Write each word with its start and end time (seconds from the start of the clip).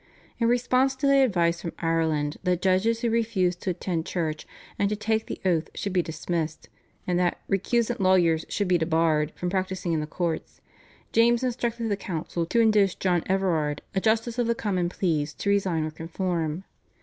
In 0.39 0.47
response 0.47 0.95
to 0.95 1.05
the 1.05 1.21
advice 1.23 1.61
from 1.61 1.73
Ireland 1.77 2.37
that 2.41 2.63
judges 2.63 3.01
who 3.01 3.11
refused 3.11 3.61
to 3.61 3.69
attend 3.69 4.07
church 4.07 4.47
and 4.79 4.89
to 4.89 4.95
take 4.95 5.27
the 5.27 5.39
oath 5.45 5.69
should 5.75 5.93
be 5.93 6.01
dismissed, 6.01 6.69
and 7.05 7.19
that 7.19 7.37
"recusant" 7.47 7.99
lawyers 7.99 8.43
should 8.49 8.67
be 8.67 8.79
debarred 8.79 9.29
from 9.35 9.51
practising 9.51 9.93
in 9.93 9.99
the 9.99 10.07
courts, 10.07 10.59
James 11.11 11.43
instructed 11.43 11.89
the 11.89 11.97
council 11.97 12.47
to 12.47 12.59
induce 12.59 12.95
John 12.95 13.21
Everard, 13.27 13.83
a 13.93 14.01
Justice 14.01 14.39
of 14.39 14.47
the 14.47 14.55
Common 14.55 14.89
Pleas, 14.89 15.35
to 15.35 15.51
resign 15.51 15.83
or 15.83 15.91
conform. 15.91 16.63